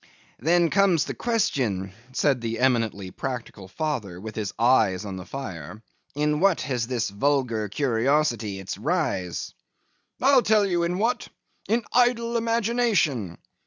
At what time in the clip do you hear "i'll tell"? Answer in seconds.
10.19-10.65